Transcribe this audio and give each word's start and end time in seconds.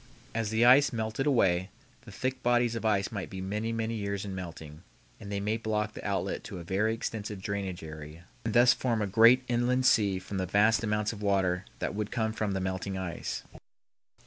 As 0.33 0.49
the 0.49 0.65
ice 0.65 0.91
melted 0.91 1.27
away, 1.27 1.69
the 2.05 2.11
thick 2.11 2.41
bodies 2.41 2.73
of 2.73 2.83
ice 2.83 3.11
might 3.11 3.29
be 3.29 3.39
many, 3.39 3.71
many 3.71 3.93
years 3.93 4.25
in 4.25 4.33
melting, 4.33 4.81
and 5.19 5.31
they 5.31 5.39
might 5.39 5.61
block 5.61 5.93
the 5.93 6.03
outlet 6.03 6.43
to 6.45 6.57
a 6.57 6.63
very 6.63 6.91
extensive 6.91 7.39
drainage 7.39 7.83
area 7.83 8.25
and 8.43 8.55
thus 8.55 8.73
form 8.73 9.03
a 9.03 9.05
great 9.05 9.43
inland 9.47 9.85
sea 9.85 10.17
from 10.17 10.37
the 10.37 10.47
vast 10.47 10.83
amounts 10.83 11.13
of 11.13 11.21
water 11.21 11.65
that 11.77 11.93
would 11.93 12.09
come 12.09 12.33
from 12.33 12.53
the 12.53 12.59
melting 12.59 12.97
ice. 12.97 13.43